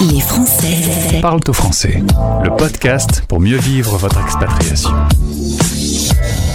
Les 0.00 0.20
Français 0.20 1.20
parlent 1.20 1.40
au 1.48 1.52
français. 1.52 2.00
Le 2.44 2.56
podcast 2.56 3.24
pour 3.26 3.40
mieux 3.40 3.56
vivre 3.56 3.96
votre 3.96 4.20
expatriation. 4.20 4.92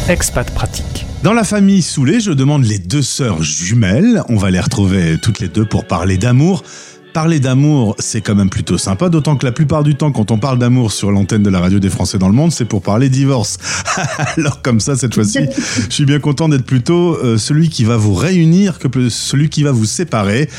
Expat 0.08 0.50
pratique. 0.51 1.06
Dans 1.24 1.33
la 1.33 1.43
famille 1.43 1.82
Soulet, 1.82 2.21
je 2.21 2.32
demande 2.32 2.64
les 2.64 2.79
deux 2.79 3.01
sœurs 3.01 3.43
jumelles. 3.43 4.24
On 4.29 4.37
va 4.37 4.50
les 4.50 4.61
retrouver 4.61 5.17
toutes 5.21 5.42
les 5.42 5.50
deux 5.50 5.66
pour 5.66 5.85
parler 5.85 6.17
d'amour. 6.17 6.64
Parler 7.11 7.42
d'amour, 7.42 7.98
c'est 8.00 8.21
quand 8.21 8.34
même 8.34 8.50
plutôt 8.50 8.77
sympa, 8.77 9.09
d'autant 9.09 9.36
que 9.36 9.46
la 9.46 9.52
plupart 9.52 9.84
du 9.84 9.96
temps, 9.96 10.14
quand 10.14 10.32
on 10.32 10.38
parle 10.38 10.57
d'amour 10.57 10.94
sur 10.94 11.12
l'antenne 11.12 11.44
de 11.44 11.50
la 11.50 11.60
radio 11.60 11.80
des 11.80 11.89
Français 11.89 12.18
dans 12.18 12.30
le 12.30 12.36
monde, 12.36 12.54
c'est 12.54 12.66
pour 12.66 12.82
parler 12.82 13.10
divorce. 13.10 13.57
Alors 14.38 14.62
comme 14.62 14.80
ça, 14.80 14.96
cette 14.96 15.16
fois-ci, 15.16 15.39
je 15.89 15.94
suis 15.94 16.05
bien 16.05 16.20
content 16.20 16.48
d'être 16.48 16.66
plutôt 16.66 17.18
euh, 17.18 17.38
celui 17.38 17.68
qui 17.68 17.84
va 17.84 17.98
vous 17.98 18.14
réunir 18.14 18.80
que 18.80 19.10
celui 19.10 19.50
qui 19.50 19.64
va 19.64 19.73
vous 19.73 19.86
séparer. 19.86 20.50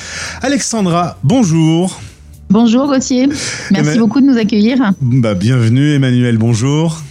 Alexandra, 0.42 1.16
bonjour. 1.24 1.98
Bonjour 2.50 2.86
Gauthier, 2.86 3.28
merci 3.70 3.98
beaucoup 3.98 4.20
de 4.20 4.26
nous 4.26 4.38
accueillir. 4.38 4.78
Bah, 5.00 5.34
bienvenue 5.34 5.94
Emmanuel, 5.94 6.38
bonjour. 6.38 7.03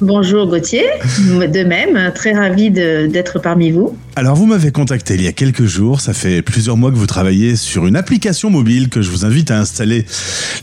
Bonjour 0.00 0.46
Gauthier, 0.46 0.84
de 1.18 1.64
même, 1.64 2.12
très 2.14 2.32
ravi 2.32 2.70
d'être 2.70 3.40
parmi 3.40 3.72
vous. 3.72 3.96
Alors 4.14 4.36
vous 4.36 4.46
m'avez 4.46 4.72
contacté 4.72 5.14
il 5.14 5.22
y 5.22 5.28
a 5.28 5.32
quelques 5.32 5.64
jours, 5.64 6.00
ça 6.00 6.12
fait 6.12 6.42
plusieurs 6.42 6.76
mois 6.76 6.90
que 6.90 6.96
vous 6.96 7.06
travaillez 7.06 7.56
sur 7.56 7.86
une 7.86 7.94
application 7.94 8.50
mobile 8.50 8.88
que 8.88 9.00
je 9.00 9.10
vous 9.10 9.24
invite 9.24 9.50
à 9.50 9.58
installer 9.58 10.06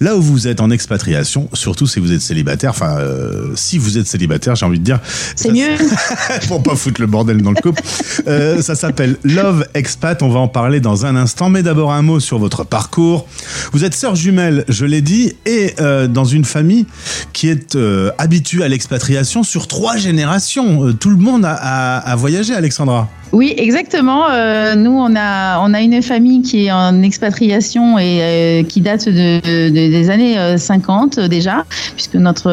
là 0.02 0.18
où 0.18 0.22
vous 0.22 0.48
êtes 0.48 0.60
en 0.60 0.70
expatriation, 0.72 1.50
surtout 1.54 1.88
si 1.88 2.00
vous 2.00 2.12
êtes 2.12 2.22
célibataire, 2.22 2.72
enfin 2.72 2.98
euh, 2.98 3.52
si 3.56 3.78
vous 3.78 3.98
êtes 3.98 4.08
célibataire 4.08 4.56
j'ai 4.56 4.66
envie 4.66 4.80
de 4.80 4.84
dire. 4.84 5.00
C'est 5.36 5.52
mieux. 5.52 5.76
Pour 6.48 6.64
pas 6.64 6.76
foutre 6.76 7.00
le 7.00 7.08
bordel 7.08 7.42
dans 7.42 7.52
le 7.52 7.62
couple. 7.62 7.82
Euh, 8.28 8.62
ça 8.62 8.76
s'appelle 8.76 9.18
Love 9.24 9.66
Expat, 9.74 10.22
on 10.22 10.30
va 10.30 10.40
en 10.40 10.50
parler 10.50 10.80
dans 10.80 11.06
un 11.06 11.16
instant, 11.16 11.50
mais 11.50 11.64
d'abord 11.64 11.94
un 11.94 12.02
mot 12.02 12.20
sur 12.20 12.40
votre 12.40 12.66
parcours. 12.66 13.28
Vous 13.72 13.86
êtes 13.86 13.94
sœur 13.96 14.16
jumelle, 14.16 14.66
je 14.68 14.86
l'ai 14.86 15.02
dit, 15.02 15.34
et 15.46 15.74
euh, 15.80 16.08
dans 16.08 16.26
une 16.26 16.46
famille 16.46 16.86
qui 17.32 17.50
est 17.50 17.78
habituée 18.18 18.64
à 18.64 18.68
l'expatriation 18.68 19.25
sur 19.26 19.68
trois 19.68 19.98
générations. 19.98 20.86
Euh, 20.86 20.94
tout 20.94 21.10
le 21.10 21.18
monde 21.18 21.46
a 21.46 22.16
voyagé, 22.18 22.54
Alexandra. 22.54 23.10
Oui, 23.32 23.54
exactement. 23.58 24.30
Euh, 24.30 24.76
nous, 24.76 24.92
on 24.92 25.16
a, 25.16 25.60
on 25.60 25.74
a 25.74 25.82
une 25.82 26.02
famille 26.02 26.42
qui 26.42 26.66
est 26.66 26.72
en 26.72 27.02
expatriation 27.02 27.98
et 27.98 28.20
euh, 28.22 28.64
qui 28.64 28.82
date 28.82 29.10
de, 29.10 29.70
des 29.70 30.10
années 30.10 30.58
50 30.58 31.18
euh, 31.18 31.28
déjà, 31.28 31.66
puisque 31.96 32.16
notre, 32.16 32.50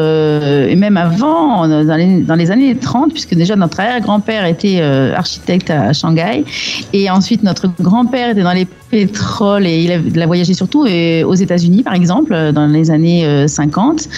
et 0.68 0.74
même 0.74 0.96
avant, 0.96 1.68
dans 1.68 1.96
les, 1.96 2.22
dans 2.22 2.34
les 2.34 2.50
années 2.50 2.74
30, 2.74 3.12
puisque 3.12 3.34
déjà 3.34 3.54
notre 3.54 3.80
arrière-grand-père 3.80 4.44
était 4.46 4.80
architecte 4.82 5.70
à 5.70 5.92
Shanghai, 5.92 6.44
et 6.92 7.10
ensuite 7.10 7.42
notre 7.42 7.68
grand-père 7.80 8.30
était 8.30 8.42
dans 8.42 8.52
les 8.52 8.66
pétroles 8.90 9.66
et 9.66 9.84
il 10.14 10.22
a, 10.22 10.26
voyagé 10.26 10.52
surtout 10.52 10.80
aux 10.80 11.34
États-Unis, 11.34 11.82
par 11.82 11.94
exemple, 11.94 12.52
dans 12.52 12.66
les 12.66 12.90
années 12.90 13.46
50. 13.46 14.08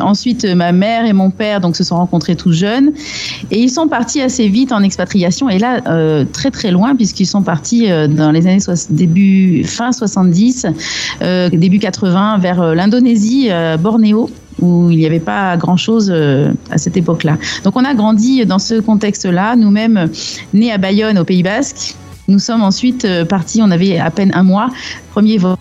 ensuite, 0.00 0.44
ma 0.44 0.72
mère 0.72 1.06
et 1.06 1.12
mon 1.12 1.30
père 1.30 1.60
donc 1.60 1.76
se 1.76 1.84
sont 1.84 1.96
rencontrés 1.96 2.36
tout 2.36 2.52
jeunes 2.52 2.92
et 3.50 3.58
ils 3.60 3.70
sont 3.70 3.88
partis 3.88 4.20
assez 4.20 4.48
vite 4.48 4.72
en 4.72 4.82
expatriation 4.82 5.23
et 5.48 5.58
là 5.58 5.80
euh, 5.86 6.24
très 6.30 6.50
très 6.50 6.70
loin 6.70 6.94
puisqu'ils 6.94 7.26
sont 7.26 7.42
partis 7.42 7.90
euh, 7.90 8.06
dans 8.06 8.30
les 8.30 8.46
années 8.46 8.58
début 8.90 9.64
fin 9.64 9.92
70, 9.92 10.66
euh, 11.22 11.48
début 11.50 11.78
80 11.78 12.38
vers 12.38 12.74
l'Indonésie, 12.74 13.48
Bornéo 13.80 14.30
où 14.60 14.90
il 14.90 14.98
n'y 14.98 15.06
avait 15.06 15.20
pas 15.20 15.56
grand-chose 15.56 16.14
à 16.70 16.78
cette 16.78 16.96
époque-là. 16.96 17.38
Donc 17.64 17.76
on 17.76 17.84
a 17.84 17.92
grandi 17.94 18.46
dans 18.46 18.60
ce 18.60 18.80
contexte-là, 18.80 19.56
nous-mêmes 19.56 20.08
nés 20.52 20.72
à 20.72 20.78
Bayonne 20.78 21.18
au 21.18 21.24
Pays 21.24 21.42
Basque. 21.42 21.96
Nous 22.28 22.38
sommes 22.38 22.62
ensuite 22.62 23.06
partis, 23.28 23.60
on 23.62 23.70
avait 23.70 23.98
à 23.98 24.10
peine 24.10 24.30
un 24.34 24.44
mois, 24.44 24.70
premier 25.14 25.38
vol 25.38 25.56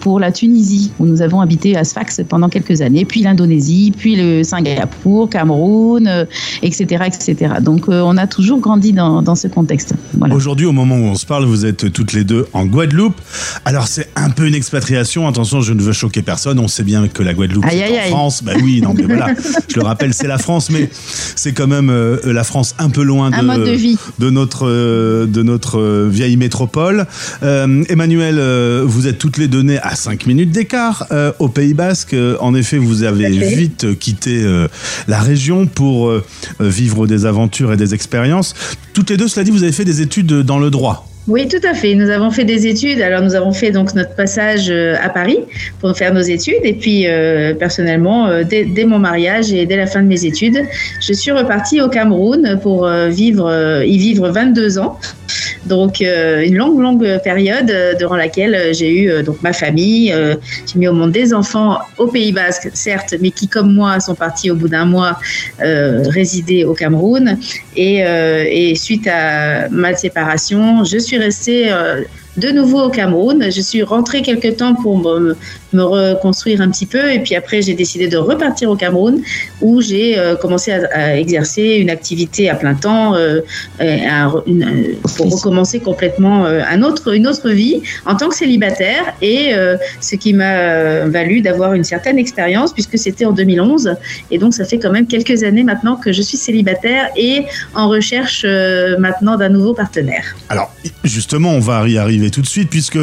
pour 0.00 0.20
la 0.20 0.30
Tunisie, 0.30 0.92
où 0.98 1.06
nous 1.06 1.22
avons 1.22 1.40
habité 1.40 1.78
à 1.78 1.82
Sfax 1.82 2.20
pendant 2.28 2.50
quelques 2.50 2.82
années, 2.82 3.06
puis 3.06 3.22
l'Indonésie, 3.22 3.90
puis 3.96 4.16
le 4.16 4.42
Singapour, 4.42 5.30
Cameroun, 5.30 6.26
etc., 6.60 6.86
euh, 7.00 7.04
etc. 7.06 7.54
Donc 7.62 7.88
euh, 7.88 8.02
on 8.04 8.18
a 8.18 8.26
toujours 8.26 8.60
grandi 8.60 8.92
dans, 8.92 9.22
dans 9.22 9.34
ce 9.34 9.48
contexte. 9.48 9.94
Aujourd'hui, 10.30 10.66
au 10.66 10.72
moment 10.72 10.96
où 10.96 11.04
on 11.04 11.14
se 11.14 11.24
parle, 11.24 11.46
vous 11.46 11.64
êtes 11.64 11.90
toutes 11.90 12.12
les 12.12 12.24
deux 12.24 12.46
en 12.52 12.66
Guadeloupe. 12.66 13.18
Alors 13.64 13.86
c'est 13.88 14.10
un 14.14 14.28
peu 14.28 14.46
une 14.46 14.54
expatriation. 14.54 15.26
Attention, 15.26 15.62
je 15.62 15.72
ne 15.72 15.80
veux 15.80 15.94
choquer 15.94 16.20
personne. 16.20 16.58
On 16.58 16.68
sait 16.68 16.84
bien 16.84 17.08
que 17.08 17.22
la 17.22 17.32
Guadeloupe 17.32 17.64
est 17.72 18.10
en 18.10 18.10
France. 18.10 18.44
Ben 18.44 18.60
oui, 18.62 18.82
non, 18.82 18.92
mais 18.92 19.04
voilà. 19.04 19.28
je 19.68 19.80
le 19.80 19.86
rappelle, 19.86 20.12
c'est 20.12 20.28
la 20.28 20.36
France, 20.36 20.68
mais 20.68 20.90
c'est 20.92 21.54
quand 21.54 21.66
même 21.66 21.88
euh, 21.88 22.18
la 22.26 22.44
France 22.44 22.74
un 22.78 22.90
peu 22.90 23.02
loin 23.02 23.30
de, 23.30 23.36
de, 24.18 24.28
notre 24.28 24.66
de 25.24 25.42
notre 25.42 26.06
vieille 26.10 26.36
métropole. 26.36 27.06
Emmanuel 27.40 28.81
vous 28.84 29.06
êtes 29.06 29.18
toutes 29.18 29.38
les 29.38 29.48
données 29.48 29.78
à 29.82 29.94
5 29.94 30.26
minutes 30.26 30.50
d'écart 30.50 31.06
euh, 31.10 31.32
au 31.38 31.48
Pays 31.48 31.74
Basque. 31.74 32.14
Euh, 32.14 32.36
en 32.40 32.54
effet, 32.54 32.78
vous 32.78 33.02
avez 33.02 33.28
vite 33.28 33.98
quitté 33.98 34.42
euh, 34.42 34.68
la 35.08 35.20
région 35.20 35.66
pour 35.66 36.12
vivre 36.60 37.06
des 37.06 37.26
aventures 37.26 37.72
et 37.72 37.76
des 37.76 37.94
expériences. 37.94 38.54
Toutes 38.94 39.10
les 39.10 39.16
deux, 39.16 39.28
cela 39.28 39.44
dit, 39.44 39.50
vous 39.50 39.62
avez 39.62 39.72
fait 39.72 39.84
des 39.84 40.00
études 40.00 40.42
dans 40.42 40.58
le 40.58 40.70
droit. 40.70 41.08
Oui, 41.28 41.46
tout 41.46 41.64
à 41.64 41.72
fait. 41.72 41.94
Nous 41.94 42.10
avons 42.10 42.32
fait 42.32 42.44
des 42.44 42.66
études. 42.66 43.00
Alors, 43.00 43.22
nous 43.22 43.36
avons 43.36 43.52
fait 43.52 43.70
donc 43.70 43.94
notre 43.94 44.14
passage 44.16 44.70
à 44.70 45.08
Paris 45.08 45.38
pour 45.80 45.96
faire 45.96 46.12
nos 46.12 46.20
études. 46.20 46.64
Et 46.64 46.74
puis, 46.74 47.06
personnellement, 47.58 48.42
dès, 48.42 48.64
dès, 48.64 48.84
mon 48.84 48.98
mariage 48.98 49.52
et 49.52 49.64
dès 49.64 49.76
la 49.76 49.86
fin 49.86 50.02
de 50.02 50.08
mes 50.08 50.24
études, 50.24 50.64
je 51.00 51.12
suis 51.12 51.30
repartie 51.30 51.80
au 51.80 51.88
Cameroun 51.88 52.58
pour 52.60 52.88
vivre, 53.08 53.82
y 53.84 53.98
vivre 53.98 54.30
22 54.30 54.78
ans. 54.78 54.98
Donc 55.66 56.00
euh, 56.00 56.42
une 56.44 56.56
longue, 56.56 56.80
longue 56.80 57.20
période 57.22 57.70
euh, 57.70 57.94
durant 57.94 58.16
laquelle 58.16 58.54
euh, 58.54 58.72
j'ai 58.72 58.92
eu 58.92 59.22
donc 59.22 59.42
ma 59.42 59.52
famille, 59.52 60.12
j'ai 60.66 60.78
mis 60.78 60.88
au 60.88 60.92
monde 60.92 61.12
des 61.12 61.32
enfants 61.32 61.78
au 61.98 62.06
Pays 62.06 62.32
Basque, 62.32 62.70
certes, 62.74 63.14
mais 63.20 63.30
qui 63.30 63.48
comme 63.48 63.72
moi 63.72 64.00
sont 64.00 64.14
partis 64.14 64.50
au 64.50 64.56
bout 64.56 64.68
d'un 64.68 64.84
mois 64.84 65.18
résider 65.60 66.64
au 66.64 66.74
Cameroun. 66.74 67.38
Et, 67.76 68.74
suite 68.76 69.06
à 69.06 69.68
ma 69.68 69.94
séparation, 69.94 70.84
je 70.84 70.98
suis 70.98 71.18
restée 71.18 71.70
de 72.36 72.48
nouveau 72.48 72.82
au 72.82 72.90
Cameroun. 72.90 73.50
Je 73.50 73.60
suis 73.60 73.82
rentrée 73.82 74.22
quelque 74.22 74.48
temps 74.48 74.74
pour 74.74 74.96
reconstruire 75.80 76.60
un 76.60 76.70
petit 76.70 76.86
peu. 76.86 77.12
Et 77.12 77.20
puis 77.20 77.34
après 77.34 77.62
j'ai 77.62 77.74
décidé 77.74 78.08
de 78.08 78.16
repartir 78.16 78.70
au 78.70 78.76
Cameroun 78.76 79.22
où 79.60 79.80
j'ai 79.80 80.18
euh, 80.18 80.36
commencé 80.36 80.72
à, 80.72 81.18
exercer 81.18 81.76
une 81.80 81.90
activité 81.90 82.50
à 82.50 82.54
plein 82.54 82.74
temps 82.74 83.14
euh, 83.14 83.40
pour 85.16 85.32
recommencer 85.32 85.80
complètement 85.80 86.44
euh, 86.44 86.60
un 86.68 86.82
autre, 86.82 87.14
une 87.14 87.26
autre 87.26 87.50
vie 87.50 87.82
en 88.06 88.16
tant 88.16 88.28
que 88.28 88.34
célibataire. 88.34 89.14
Et 89.22 89.52
ce 90.00 90.16
qui 90.16 90.32
m'a 90.32 91.06
valu 91.06 91.40
d'avoir 91.40 91.74
une 91.74 91.84
certaine 91.84 92.18
expérience 92.18 92.72
puisque 92.72 92.98
c'était 92.98 93.24
en 93.24 93.32
2011 93.32 93.94
et 94.30 94.38
donc 94.38 94.54
ça 94.54 94.64
fait 94.64 94.78
quand 94.78 94.90
même 94.90 95.06
quelques 95.06 95.42
années 95.42 95.64
maintenant 95.64 95.96
que 95.96 96.12
je 96.12 96.22
suis 96.22 96.36
célibataire 96.36 97.08
et 97.16 97.44
en 97.74 97.88
recherche 97.88 98.44
maintenant 98.98 99.36
d'un 99.36 99.48
nouveau 99.48 99.74
partenaire. 99.74 100.36
Alors 100.48 100.74
justement 101.04 101.50
on 101.50 101.60
va 101.60 101.88
y 101.88 101.98
arriver 101.98 102.30
tout 102.30 102.42
de 102.42 102.46
suite, 102.46 102.70
puisque 102.70 102.98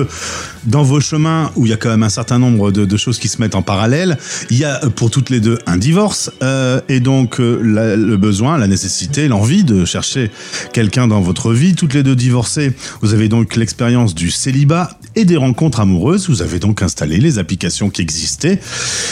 dans 0.65 0.83
vos 0.83 0.99
chemins, 0.99 1.51
où 1.55 1.65
il 1.65 1.69
y 1.69 1.73
a 1.73 1.77
quand 1.77 1.89
même 1.89 2.03
un 2.03 2.09
certain 2.09 2.39
nombre 2.39 2.58
de, 2.71 2.97
choses 2.97 3.19
qui 3.19 3.27
se 3.27 3.41
mettent 3.41 3.55
en 3.55 3.61
parallèle, 3.61 4.17
il 4.49 4.57
y 4.57 4.65
a 4.65 4.79
pour 4.95 5.09
toutes 5.09 5.29
les 5.29 5.39
deux 5.39 5.57
un 5.65 5.77
divorce, 5.77 6.31
euh, 6.43 6.81
et 6.89 6.99
donc 6.99 7.39
euh, 7.39 7.59
le 7.61 8.17
besoin, 8.17 8.57
la 8.57 8.67
nécessité, 8.67 9.27
l'envie 9.27 9.63
de 9.63 9.85
chercher 9.85 10.31
quelqu'un 10.73 11.07
dans 11.07 11.21
votre 11.21 11.53
vie. 11.53 11.75
Toutes 11.75 11.93
les 11.93 12.03
deux 12.03 12.15
divorcées, 12.15 12.73
vous 13.01 13.13
avez 13.13 13.29
donc 13.29 13.55
l'expérience 13.55 14.13
du 14.13 14.31
célibat 14.31 14.99
et 15.15 15.25
des 15.25 15.37
rencontres 15.37 15.79
amoureuses. 15.79 16.29
Vous 16.29 16.41
avez 16.41 16.59
donc 16.59 16.81
installé 16.81 17.17
les 17.17 17.39
applications 17.39 17.89
qui 17.89 18.01
existaient. 18.01 18.59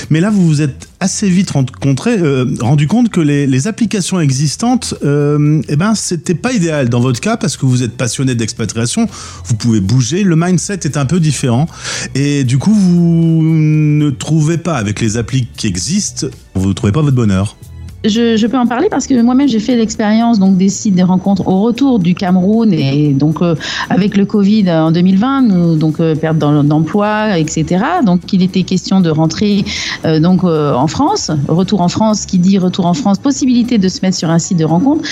Mais 0.10 0.20
là, 0.20 0.30
vous 0.30 0.46
vous 0.46 0.62
êtes 0.62 0.88
assez 1.00 1.30
vite 1.30 1.52
rencontré, 1.52 2.18
euh, 2.18 2.46
rendu 2.60 2.88
compte 2.88 3.10
que 3.10 3.22
les, 3.22 3.68
applications 3.68 4.20
existantes, 4.20 4.94
euh, 5.04 5.62
eh 5.68 5.76
ben, 5.76 5.96
c'était 5.96 6.36
pas 6.36 6.54
idéal 6.54 6.90
dans 6.90 7.00
votre 7.00 7.20
cas 7.20 7.38
parce 7.38 7.58
que 7.58 7.66
vous 7.66 7.84
êtes 7.84 7.98
passionné 7.98 8.36
d'expatriation, 8.36 9.08
vous 9.46 9.56
pouvez 9.56 9.80
bouger, 9.80 10.24
le 10.24 10.36
mindset 10.36 10.80
est 10.84 10.98
un 10.98 11.06
peu 11.06 11.20
différent 11.20 11.68
et 12.16 12.44
du 12.44 12.58
coup, 12.58 12.74
vous 12.74 13.37
ne 13.42 14.10
trouvez 14.10 14.58
pas 14.58 14.76
avec 14.76 15.02
les 15.02 15.18
applis 15.18 15.48
qui 15.58 15.68
existent, 15.68 16.28
vous 16.56 16.70
ne 16.70 16.74
trouvez 16.74 16.92
pas 16.92 17.02
votre 17.02 17.16
bonheur. 17.16 17.56
Je, 18.04 18.46
peux 18.48 18.58
en 18.58 18.68
parler 18.68 18.90
parce 18.90 19.08
que 19.08 19.20
moi-même 19.22 19.48
j'ai 19.48 19.60
fait 19.60 19.76
l'expérience 19.76 20.40
donc 20.40 20.56
des 20.56 20.70
sites 20.70 20.94
des 20.94 21.04
rencontres 21.04 21.48
au 21.48 21.62
retour 21.64 22.00
du 22.00 22.14
Cameroun 22.14 22.72
et 22.72 23.14
donc 23.14 23.42
euh, 23.42 23.56
avec 23.90 24.16
le 24.16 24.26
Covid 24.26 24.70
en 24.70 24.92
2020 24.92 25.42
nous, 25.42 25.76
donc 25.76 26.00
euh, 26.00 26.16
perte 26.16 26.38
d'emploi 26.38 27.40
etc 27.40 27.84
donc 28.06 28.32
il 28.32 28.44
était 28.44 28.64
question 28.64 29.02
de 29.02 29.10
rentrer 29.10 29.66
euh, 30.06 30.20
donc 30.20 30.44
en 30.44 30.88
France 30.88 31.32
retour 31.48 31.82
en 31.82 31.88
France 31.88 32.26
qui 32.26 32.38
dit 32.38 32.60
retour 32.60 32.86
en 32.86 32.94
France 32.94 33.18
possibilité 33.18 33.80
de 33.80 33.88
se 33.90 34.00
mettre 34.02 34.18
sur 34.18 34.30
un 34.30 34.40
site 34.40 34.60
de 34.60 34.66
rencontre 34.66 35.04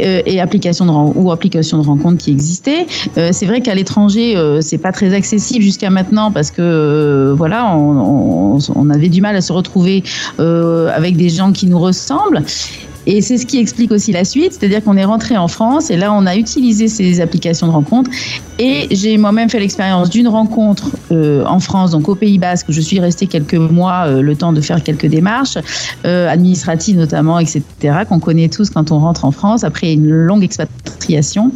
et 0.00 0.40
application 0.40 0.86
de 0.86 0.90
ou 1.18 1.32
application 1.32 1.78
de 1.78 1.86
rencontre 1.86 2.18
qui 2.18 2.30
existait. 2.30 2.86
Euh, 3.16 3.30
c'est 3.32 3.46
vrai 3.46 3.60
qu'à 3.60 3.74
l'étranger, 3.74 4.36
euh, 4.36 4.60
c'est 4.60 4.78
pas 4.78 4.92
très 4.92 5.14
accessible 5.14 5.62
jusqu'à 5.62 5.90
maintenant 5.90 6.30
parce 6.30 6.50
que 6.50 7.34
voilà, 7.36 7.76
on, 7.76 8.90
avait 8.90 9.08
du 9.08 9.20
mal 9.20 9.36
à 9.36 9.40
se 9.40 9.52
retrouver 9.52 10.02
avec 10.38 11.16
des 11.16 11.28
gens 11.28 11.52
qui 11.52 11.66
nous 11.66 11.78
ressemblent. 11.78 12.42
Et 13.08 13.22
c'est 13.22 13.38
ce 13.38 13.46
qui 13.46 13.58
explique 13.58 13.90
aussi 13.90 14.12
la 14.12 14.24
suite, 14.24 14.52
c'est-à-dire 14.52 14.84
qu'on 14.84 14.98
est 14.98 15.04
rentré 15.04 15.38
en 15.38 15.48
France 15.48 15.90
et 15.90 15.96
là 15.96 16.12
on 16.12 16.26
a 16.26 16.36
utilisé 16.36 16.88
ces 16.88 17.22
applications 17.22 17.66
de 17.66 17.72
rencontre 17.72 18.10
et 18.58 18.88
j'ai 18.90 19.16
moi-même 19.18 19.48
fait 19.48 19.60
l'expérience 19.60 20.10
d'une 20.10 20.26
rencontre 20.26 20.90
euh, 21.12 21.44
en 21.46 21.60
France, 21.60 21.92
donc 21.92 22.08
au 22.08 22.16
Pays 22.16 22.38
Basque, 22.38 22.68
où 22.68 22.72
je 22.72 22.80
suis 22.80 22.98
restée 22.98 23.28
quelques 23.28 23.54
mois, 23.54 24.06
euh, 24.06 24.20
le 24.20 24.34
temps 24.34 24.52
de 24.52 24.60
faire 24.60 24.82
quelques 24.82 25.06
démarches 25.06 25.56
euh, 26.04 26.28
administratives 26.28 26.98
notamment, 26.98 27.38
etc., 27.38 27.62
qu'on 28.08 28.18
connaît 28.18 28.48
tous 28.48 28.68
quand 28.68 28.90
on 28.90 28.98
rentre 28.98 29.24
en 29.24 29.30
France 29.30 29.62
après 29.62 29.92
une 29.92 30.10
longue 30.10 30.42
expatriation. 30.42 31.52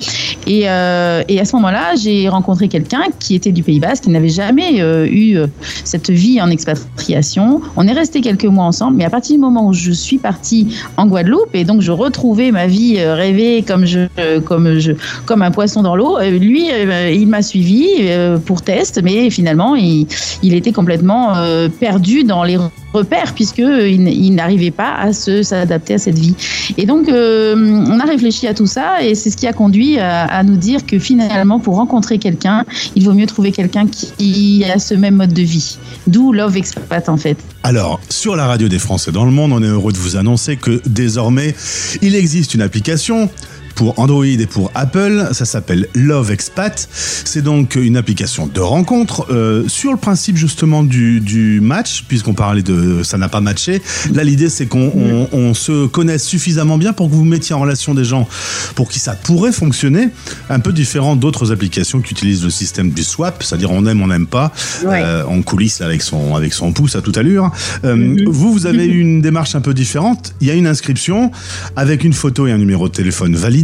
Et, 0.47 0.61
et 0.61 0.67
à 0.67 1.45
ce 1.45 1.57
moment-là, 1.57 1.95
j'ai 1.97 2.29
rencontré 2.29 2.69
quelqu'un 2.69 3.03
qui 3.19 3.35
était 3.35 3.53
du 3.53 3.63
Pays 3.63 3.81
Basque, 3.81 4.05
qui 4.05 4.11
n'avait 4.11 4.29
jamais 4.29 4.81
eu 5.07 5.39
cette 5.85 6.11
vie 6.11 6.41
en 6.41 6.49
expatriation. 6.49 7.61
On 7.77 7.87
est 7.87 7.93
resté 7.93 8.21
quelques 8.21 8.47
mois 8.47 8.65
ensemble, 8.65 8.97
mais 8.97 9.05
à 9.05 9.11
partir 9.11 9.37
du 9.37 9.41
moment 9.41 9.67
où 9.67 9.73
je 9.73 9.93
suis 9.93 10.19
partie 10.19 10.75
en 10.97 11.07
Guadeloupe 11.07 11.42
et 11.55 11.65
donc 11.65 11.81
je 11.81 11.93
retrouvais 11.93 12.51
ma 12.51 12.67
vie 12.67 13.03
rêvée 13.03 13.65
comme 13.65 15.43
un 15.43 15.51
poisson 15.51 15.83
dans 15.83 15.97
l'eau, 15.97 16.19
lui 16.21 16.71
euh, 16.73 17.11
il 17.11 17.29
m'a 17.29 17.43
suivi 17.43 17.87
euh, 18.01 18.39
pour 18.39 18.63
test, 18.63 19.01
mais 19.03 19.31
finalement, 19.31 19.75
il, 19.77 20.07
était 20.43 20.73
complètement 20.73 21.37
euh, 21.37 21.69
perdu 21.69 22.25
dans 22.25 22.45
les 22.45 22.59
repères 22.93 23.35
puisqu'il 23.35 24.09
il, 24.09 24.35
n'arrivait 24.35 24.71
pas 24.71 24.95
à 24.95 25.13
se 25.13 25.43
s'adapter 25.43 25.95
à 25.95 25.99
cette 25.99 26.19
vie. 26.19 26.35
Et 26.77 26.87
donc, 26.87 27.09
on 27.09 28.01
a 28.01 28.05
réfléchi 28.05 28.47
à 28.47 28.55
tout 28.55 28.67
ça 28.67 29.03
et 29.03 29.15
c'est 29.15 29.31
ce 29.31 29.37
qui 29.37 29.47
a 29.47 29.53
conduit 29.53 29.99
à, 29.99 30.43
nous 30.43 30.57
dire 30.57 30.87
que 30.87 30.99
finalement, 30.99 31.59
pour 31.59 31.77
rencontrer 31.77 32.19
quelqu'un, 32.19 32.65
il 32.95 33.05
vaut 33.05 33.15
mieux 33.15 33.27
trouver 33.27 33.53
quelqu'un 33.53 33.87
qui 33.87 34.65
a 34.65 34.79
ce 34.79 34.95
même 34.95 35.17
mode 35.17 35.33
de 35.33 35.43
vie. 35.43 35.79
D'où 36.07 36.33
Love 36.33 36.57
Expat 36.57 37.09
en 37.09 37.17
fait. 37.17 37.37
Alors, 37.65 38.01
sur 38.09 38.35
la 38.35 38.47
radio 38.47 38.69
des 38.69 38.79
Français 38.79 39.13
dans 39.13 39.25
le 39.25 39.31
monde, 39.31 39.53
on 39.53 39.63
est 39.63 39.67
heureux 39.67 39.93
de 39.93 39.99
vous 39.99 40.17
annoncer 40.17 40.57
que 40.57 40.83
désormais, 40.87 41.55
il 42.03 42.15
existe 42.17 42.55
une 42.55 42.63
application 42.63 43.31
pour 43.75 43.99
Android 43.99 44.25
et 44.25 44.47
pour 44.47 44.71
Apple. 44.75 45.29
Ça 45.33 45.45
s'appelle 45.45 45.89
Love 45.95 46.31
Expat. 46.31 46.89
C'est 47.25 47.43
donc 47.43 47.77
une 47.77 47.97
application 47.97 48.47
de 48.47 48.61
rencontre 48.61 49.27
euh, 49.31 49.67
sur 49.69 49.93
le 49.93 49.99
principe 49.99 50.37
justement 50.37 50.83
du, 50.83 51.21
du 51.21 51.61
match, 51.61 52.05
puisqu'on 52.09 52.35
parlait 52.35 52.63
de 52.63 53.03
ça 53.03 53.19
n'a 53.19 53.29
pas 53.29 53.41
matché. 53.41 53.83
Là, 54.13 54.25
l'idée 54.25 54.49
c'est 54.49 54.67
qu'on 54.67 55.29
on, 55.33 55.55
se 55.55 55.87
connaisse 55.87 56.25
suffisamment 56.25 56.79
bien 56.79 56.93
pour 56.93 57.11
que 57.11 57.15
vous 57.15 57.25
mettiez 57.25 57.55
en 57.55 57.61
relation 57.61 57.95
des 57.95 58.05
gens 58.05 58.27
pour 58.75 58.89
qui 58.89 58.99
ça 58.99 59.15
pourrait 59.15 59.53
fonctionner. 59.53 60.09
Un 60.49 60.61
peu 60.61 60.73
différent 60.73 61.17
d'autres 61.17 61.53
applications 61.53 62.01
qui 62.01 62.13
utilisent 62.13 62.45
le 62.45 62.51
système 62.51 62.91
du 62.91 63.05
swap, 63.05 63.43
c'est-à-dire 63.43 63.71
on 63.71 63.85
aime, 63.87 64.03
on 64.03 64.07
n'aime 64.07 64.27
pas. 64.27 64.53
Euh, 64.85 65.25
on 65.29 65.43
coulisse 65.43 65.81
avec 65.81 66.03
son 66.03 66.35
avec 66.35 66.53
son 66.53 66.73
pouce 66.73 66.97
à 66.97 67.03
toute 67.03 67.17
allure. 67.19 67.51
Euh, 67.85 67.97
mm-hmm. 67.97 68.29
Vous, 68.29 68.53
vous 68.53 68.67
avez 68.67 68.87
une 68.87 69.21
démarche 69.21 69.55
un 69.55 69.61
peu 69.61 69.75
différente. 69.75 70.35
Il 70.41 70.47
y 70.47 70.51
a 70.51 70.55
une 70.55 70.67
inscription 70.67 71.31
avec 71.77 72.05
une 72.05 72.13
photo 72.13 72.47
et 72.47 72.53
un 72.53 72.59
numéro 72.59 72.89
de 72.89 72.93
téléphone 72.93 73.37
valide 73.37 73.62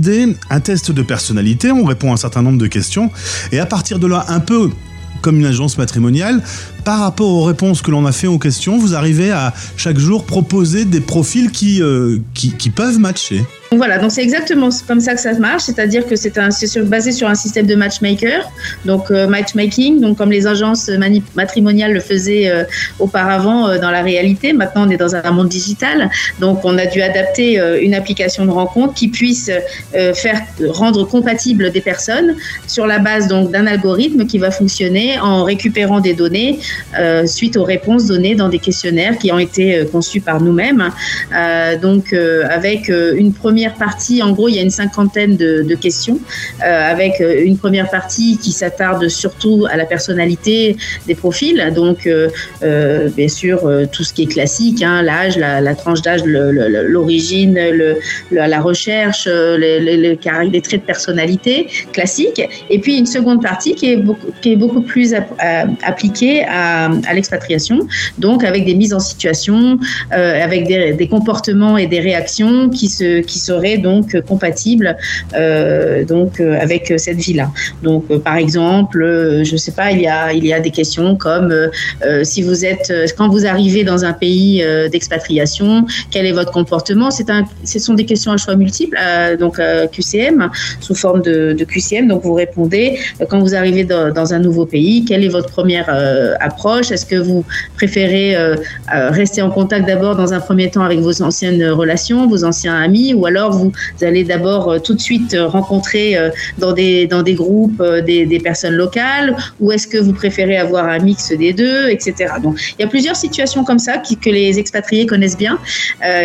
un 0.51 0.61
test 0.61 0.91
de 0.91 1.03
personnalité, 1.03 1.73
on 1.73 1.85
répond 1.85 2.11
à 2.11 2.15
un 2.15 2.17
certain 2.17 2.43
nombre 2.43 2.59
de 2.59 2.67
questions, 2.67 3.11
et 3.53 3.59
à 3.59 3.67
partir 3.67 3.99
de 3.99 4.07
là, 4.07 4.25
un 4.29 4.41
peu 4.41 4.71
comme 5.21 5.39
une 5.39 5.47
agence 5.47 5.79
matrimoniale, 5.79 6.43
par 6.85 7.01
rapport 7.01 7.29
aux 7.29 7.45
réponses 7.45 7.83
que 7.83 7.91
l'on 7.91 8.07
a 8.07 8.13
fait 8.13 8.27
aux 8.27 8.39
questions, 8.39 8.79
vous 8.79 8.95
arrivez 8.95 9.33
à 9.33 9.53
chaque 9.77 9.99
jour 9.99 10.25
proposer 10.25 10.85
des 10.85 11.01
profils 11.01 11.51
qui, 11.51 11.83
euh, 11.83 12.19
peuvent 12.75 12.99
matcher. 12.99 13.45
Voilà, 13.77 13.99
donc 13.99 14.11
c'est 14.13 14.23
exactement 14.23 14.71
comme 14.87 15.01
ça 15.01 15.15
que 15.15 15.21
ça 15.21 15.35
marche, 15.35 15.65
c'est-à-dire 15.65 16.07
que 16.07 16.17
c'est 16.17 16.39
basé 16.85 17.13
sur 17.13 17.29
un 17.29 17.35
système 17.35 17.67
de 17.67 17.75
matchmaker, 17.75 18.51
donc 18.87 19.11
euh, 19.11 19.27
matchmaking, 19.27 20.01
donc 20.01 20.17
comme 20.17 20.31
les 20.31 20.47
agences 20.47 20.91
matrimoniales 21.35 21.93
le 21.93 22.01
faisaient 22.01 22.49
euh, 22.49 22.65
auparavant 22.99 23.69
euh, 23.69 23.79
dans 23.79 23.91
la 23.91 24.01
réalité. 24.01 24.55
Maintenant, 24.55 24.87
on 24.87 24.91
est 24.91 24.97
dans 24.97 25.15
un 25.15 25.31
monde 25.33 25.49
digital, 25.49 26.09
donc 26.41 26.65
on 26.65 26.79
a 26.79 26.87
dû 26.87 27.03
adapter 27.03 27.61
une 27.83 27.95
application 27.95 28.47
de 28.47 28.51
rencontre 28.51 28.95
qui 28.95 29.09
puisse 29.09 29.51
faire 29.93 30.41
rendre 30.69 31.05
compatibles 31.05 31.71
des 31.71 31.81
personnes 31.81 32.37
sur 32.67 32.87
la 32.87 32.99
base 32.99 33.29
donc 33.29 33.51
d'un 33.51 33.67
algorithme 33.67 34.27
qui 34.27 34.39
va 34.39 34.51
fonctionner 34.51 35.19
en 35.19 35.45
récupérant 35.45 36.01
des 36.01 36.15
données 36.15 36.59
suite 37.27 37.57
aux 37.57 37.65
réponses 37.65 38.07
données 38.07 38.35
dans 38.35 38.49
des 38.49 38.59
questionnaires 38.59 39.19
qui 39.19 39.33
ont 39.33 39.39
été 39.39 39.87
conçus 39.91 40.21
par 40.21 40.41
nous-mêmes. 40.41 40.91
donc 41.83 42.13
avec 42.13 42.89
une 42.89 43.33
première 43.33 43.58
première 43.59 43.75
partie, 43.75 44.23
en 44.23 44.31
gros, 44.31 44.49
il 44.49 44.55
y 44.55 44.61
a 44.61 44.63
une 44.63 44.71
cinquantaine 44.71 45.37
de, 45.37 45.75
questions, 45.75 46.21
euh, 46.65 46.93
avec 46.93 47.21
euh, 47.21 47.43
une 47.45 47.59
première 47.59 47.91
partie 47.91 48.39
qui 48.41 48.53
s'attarde 48.53 49.09
surtout 49.09 49.67
à 49.69 49.77
la 49.77 49.85
personnalité 49.85 50.77
des 51.09 51.17
profils. 51.17 51.73
Donc, 51.75 52.07
euh, 52.07 52.29
bien 53.17 53.27
sûr, 53.27 53.69
tout 53.91 54.05
ce 54.05 54.13
qui 54.15 54.23
est 54.23 54.27
classique, 54.27 54.81
hein, 54.83 55.03
l'âge, 55.03 55.37
la, 55.37 55.75
tranche 55.75 56.03
d'âge, 56.03 56.23
l'origine, 56.25 57.59
la 58.31 58.61
recherche, 58.61 59.27
les, 59.27 60.19
traits 60.63 60.83
de 60.83 60.87
personnalité 60.87 61.67
classiques. 61.93 62.43
Et 62.71 62.79
puis, 62.79 62.97
une 62.97 63.07
seconde 63.07 63.43
partie 63.43 63.75
qui 63.75 63.91
est 63.91 64.57
beaucoup, 64.57 64.83
plus 64.83 65.15
appliquée 65.83 66.45
à, 66.45 66.91
l'expatriation, 67.13 67.81
donc 68.19 68.45
avec 68.45 68.65
des 68.65 68.75
mises 68.75 68.95
en 68.95 69.01
situation, 69.01 69.81
avec 70.11 70.69
des, 70.69 71.09
comportements 71.09 71.77
et 71.77 71.87
des 71.87 72.01
réactions 72.01 72.69
qui 72.69 72.89
se, 72.89 73.23
serait 73.49 73.79
donc 73.79 74.21
compatible 74.23 74.97
euh, 75.35 76.05
donc 76.05 76.41
euh, 76.41 76.59
avec 76.61 76.93
cette 76.97 77.21
vie-là. 77.27 77.49
Donc 77.83 78.05
euh, 78.11 78.19
par 78.19 78.37
exemple, 78.37 78.99
je 79.51 79.57
sais 79.57 79.73
pas, 79.73 79.91
il 79.91 80.01
y 80.01 80.09
a 80.09 80.33
il 80.33 80.47
y 80.47 80.53
a 80.53 80.61
des 80.61 80.71
questions 80.81 81.17
comme 81.17 81.53
si 82.23 82.43
vous 82.43 82.65
êtes 82.65 82.93
quand 83.17 83.29
vous 83.29 83.45
arrivez 83.47 83.83
dans 83.93 84.01
un 84.05 84.13
pays 84.13 84.65
d'expatriation, 84.93 85.69
quel 86.13 86.25
est 86.27 86.37
votre 86.41 86.53
comportement? 86.53 87.11
C'est 87.11 87.31
un 87.31 87.43
ce 87.65 87.79
sont 87.79 87.95
des 87.95 88.07
questions 88.11 88.33
à 88.33 88.37
choix 88.37 88.57
multiples 88.57 88.99
donc 89.43 89.55
QCM 89.95 90.39
sous 90.81 90.95
forme 90.95 91.23
de, 91.23 91.65
QCM. 91.73 92.09
Donc 92.09 92.21
vous 92.23 92.35
répondez 92.35 92.87
quand 93.29 93.41
vous 93.41 93.55
arrivez 93.55 93.85
dans, 93.85 94.29
un 94.37 94.41
nouveau 94.49 94.67
pays, 94.67 95.05
quelle 95.07 95.25
est 95.25 95.35
votre 95.39 95.51
première 95.59 95.89
approche? 96.49 96.91
Est-ce 96.93 97.07
que 97.13 97.21
vous 97.29 97.45
préférez 97.77 98.27
rester 99.21 99.41
en 99.43 99.51
contact 99.51 99.87
d'abord 99.87 100.15
dans 100.17 100.33
un 100.33 100.41
premier 100.49 100.69
temps 100.71 100.85
avec 100.89 101.01
vos 101.01 101.17
anciennes 101.23 101.65
relations, 101.83 102.21
vos 102.35 102.43
anciens 102.45 102.77
amis, 102.89 103.15
ou 103.15 103.23
alors 103.27 103.38
vous 103.47 103.73
allez 104.03 104.25
d'abord 104.25 104.71
euh, 104.71 104.79
tout 104.79 104.95
de 104.95 105.01
suite 105.01 105.35
euh, 105.35 105.47
rencontrer 105.47 106.17
euh, 106.17 106.31
dans 106.59 106.73
des, 106.73 107.07
dans 107.07 107.23
des 107.23 107.35
groupes 107.35 107.83
des, 108.05 108.41
personnes 108.43 108.75
locales 108.75 109.37
ou 109.61 109.73
est-ce 109.73 109.87
que 109.87 109.99
vous 109.99 110.13
préférez 110.13 110.57
avoir 110.57 110.89
un 110.89 111.01
mix 111.01 111.33
des 111.33 111.53
deux, 111.53 111.89
etc. 111.89 112.35
Donc 112.43 112.57
il 112.79 112.83
y 112.83 112.85
a 112.85 112.89
plusieurs 112.89 113.17
situations 113.17 113.65
comme 113.65 113.81
ça 113.81 113.99
que 113.99 114.31
les 114.31 114.59
expatriés 114.59 115.07
connaissent 115.07 115.37
bien, 115.37 115.59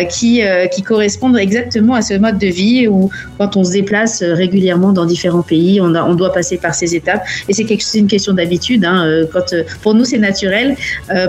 qui, 0.08 0.42
qui 0.72 0.82
correspondent 0.82 1.36
exactement 1.36 1.94
à 1.94 2.02
ce 2.02 2.14
mode 2.14 2.38
de 2.38 2.46
vie 2.46 2.86
où 2.86 3.10
quand 3.36 3.56
on 3.56 3.64
se 3.64 3.72
déplace 3.72 4.22
régulièrement 4.22 4.92
dans 4.92 5.06
différents 5.06 5.42
pays, 5.42 5.80
on, 5.80 5.94
a, 5.94 6.02
on 6.04 6.14
doit 6.14 6.32
passer 6.32 6.56
par 6.56 6.74
ces 6.74 6.94
étapes 6.94 7.24
et 7.48 7.52
c'est 7.52 7.98
une 7.98 8.06
question 8.06 8.32
d'habitude. 8.32 8.84
Hein, 8.84 9.24
quand, 9.32 9.54
pour 9.82 9.94
nous, 9.94 10.04
c'est 10.04 10.18
naturel. 10.18 10.76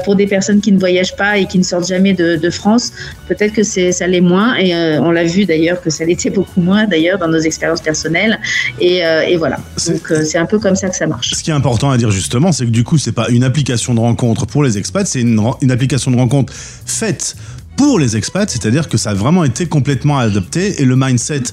pour 0.03 0.15
des 0.15 0.27
personnes 0.27 0.61
qui 0.61 0.71
ne 0.71 0.79
voyagent 0.79 1.15
pas 1.15 1.37
et 1.37 1.45
qui 1.45 1.57
ne 1.57 1.63
sortent 1.63 1.87
jamais 1.87 2.13
de, 2.13 2.35
de 2.35 2.49
France, 2.49 2.91
peut-être 3.27 3.53
que 3.53 3.63
ça 3.63 4.07
l'est 4.07 4.21
moins 4.21 4.55
et 4.55 4.75
on 4.99 5.11
l'a 5.11 5.23
vu 5.23 5.45
d'ailleurs 5.45 5.74
que 5.81 5.89
ça 5.89 6.05
l'était 6.05 6.29
beaucoup 6.29 6.61
moins 6.61 6.85
d'ailleurs 6.85 7.17
dans 7.17 7.27
nos 7.27 7.39
expériences 7.39 7.81
personnelles. 7.81 8.39
Et, 8.79 9.05
euh, 9.05 9.35
voilà. 9.37 9.57
Donc 9.87 10.11
euh, 10.11 10.23
c'est 10.23 10.37
un 10.37 10.45
peu 10.45 10.59
comme 10.59 10.75
ça 10.75 10.89
que 10.89 10.95
ça 10.95 11.07
marche. 11.07 11.31
Ce 11.33 11.43
qui 11.43 11.51
est 11.51 11.53
important 11.53 11.89
à 11.89 11.97
dire 11.97 12.11
justement, 12.11 12.51
c'est 12.51 12.65
que 12.65 12.71
du 12.71 12.83
coup, 12.83 12.97
c'est 12.97 13.11
pas 13.11 13.29
une 13.29 13.43
application 13.43 13.93
de 13.93 13.99
rencontre 13.99 14.45
pour 14.45 14.63
les 14.63 14.77
expats, 14.77 15.07
c'est 15.07 15.21
une, 15.21 15.39
une 15.61 15.71
application 15.71 16.11
de 16.11 16.17
rencontre 16.17 16.53
faite 16.53 17.35
pour 17.75 17.99
les 17.99 18.15
expats, 18.15 18.49
c'est-à-dire 18.49 18.89
que 18.89 18.97
ça 18.97 19.11
a 19.11 19.13
vraiment 19.13 19.43
été 19.43 19.65
complètement 19.65 20.17
adapté 20.17 20.81
et 20.81 20.85
le 20.85 20.95
mindset 20.95 21.43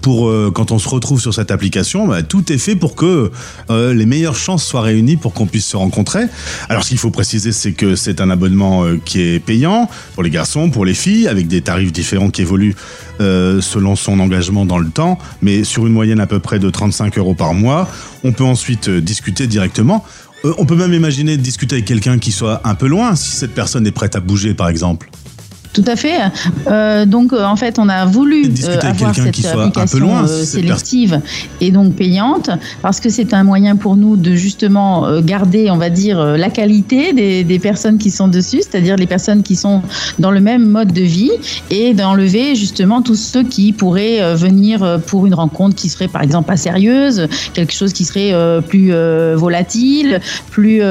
pour 0.00 0.28
euh, 0.28 0.50
quand 0.54 0.70
on 0.70 0.78
se 0.78 0.88
retrouve 0.88 1.20
sur 1.20 1.34
cette 1.34 1.50
application, 1.50 2.06
bah, 2.06 2.22
tout 2.22 2.52
est 2.52 2.58
fait 2.58 2.76
pour 2.76 2.94
que 2.94 3.30
euh, 3.70 3.94
les 3.94 4.06
meilleures 4.06 4.36
chances 4.36 4.64
soient 4.64 4.82
réunies 4.82 5.16
pour 5.16 5.32
qu'on 5.32 5.46
puisse 5.46 5.66
se 5.66 5.76
rencontrer. 5.76 6.24
Alors 6.68 6.84
ce 6.84 6.90
qu'il 6.90 6.98
faut 6.98 7.10
préciser, 7.10 7.52
c'est 7.52 7.72
que 7.72 7.96
c'est 7.96 8.20
un 8.20 8.30
abonnement 8.30 8.84
euh, 8.84 9.00
qui 9.04 9.20
est 9.20 9.40
payant 9.40 9.88
pour 10.14 10.22
les 10.22 10.30
garçons, 10.30 10.70
pour 10.70 10.84
les 10.84 10.94
filles, 10.94 11.28
avec 11.28 11.48
des 11.48 11.62
tarifs 11.62 11.92
différents 11.92 12.30
qui 12.30 12.42
évoluent 12.42 12.76
selon 13.20 13.94
son 13.94 14.18
engagement 14.18 14.66
dans 14.66 14.78
le 14.78 14.88
temps, 14.88 15.16
mais 15.42 15.62
sur 15.62 15.86
une 15.86 15.92
moyenne 15.92 16.18
à 16.18 16.26
peu 16.26 16.40
près 16.40 16.58
de 16.58 16.68
35 16.68 17.18
euros 17.18 17.34
par 17.34 17.54
mois. 17.54 17.88
On 18.24 18.32
peut 18.32 18.42
ensuite 18.42 18.90
discuter 18.90 19.46
directement. 19.46 20.04
on 20.58 20.66
peut 20.66 20.74
même 20.74 20.92
imaginer 20.92 21.36
discuter 21.36 21.76
avec 21.76 21.84
quelqu'un 21.84 22.18
qui 22.18 22.32
soit 22.32 22.60
un 22.64 22.74
peu 22.74 22.88
loin, 22.88 23.14
si 23.14 23.30
cette 23.30 23.54
personne 23.54 23.86
est 23.86 23.92
prête 23.92 24.16
à 24.16 24.20
bouger, 24.20 24.54
par 24.54 24.68
exemple. 24.68 25.08
Tout 25.72 25.84
à 25.86 25.96
fait. 25.96 26.18
Euh, 26.66 27.06
donc, 27.06 27.32
euh, 27.32 27.44
en 27.44 27.56
fait, 27.56 27.78
on 27.78 27.88
a 27.88 28.04
voulu 28.04 28.44
euh, 28.44 28.78
avoir 28.82 29.14
cette 29.14 29.44
application 29.46 30.26
sélective 30.26 31.20
et 31.60 31.70
donc 31.70 31.94
payante 31.94 32.50
parce 32.82 33.00
que 33.00 33.08
c'est 33.08 33.32
un 33.32 33.44
moyen 33.44 33.76
pour 33.76 33.96
nous 33.96 34.16
de 34.16 34.34
justement 34.34 35.20
garder, 35.20 35.70
on 35.70 35.78
va 35.78 35.88
dire, 35.88 36.22
la 36.22 36.50
qualité 36.50 37.12
des, 37.12 37.44
des 37.44 37.58
personnes 37.58 37.98
qui 37.98 38.10
sont 38.10 38.28
dessus, 38.28 38.58
c'est-à-dire 38.58 38.96
les 38.96 39.06
personnes 39.06 39.42
qui 39.42 39.56
sont 39.56 39.82
dans 40.18 40.30
le 40.30 40.40
même 40.40 40.66
mode 40.66 40.92
de 40.92 41.02
vie 41.02 41.30
et 41.70 41.94
d'enlever 41.94 42.54
justement 42.54 43.00
tous 43.00 43.16
ceux 43.16 43.42
qui 43.42 43.72
pourraient 43.72 44.34
venir 44.34 45.00
pour 45.06 45.26
une 45.26 45.34
rencontre 45.34 45.74
qui 45.74 45.88
serait 45.88 46.08
par 46.08 46.22
exemple 46.22 46.48
pas 46.48 46.56
sérieuse, 46.56 47.28
quelque 47.54 47.72
chose 47.72 47.92
qui 47.92 48.04
serait 48.04 48.32
plus 48.68 48.92
volatile, 49.36 50.20
plus, 50.50 50.82